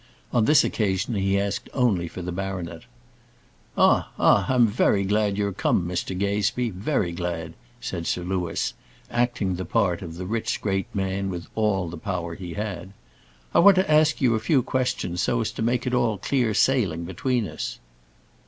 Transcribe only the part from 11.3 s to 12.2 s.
all the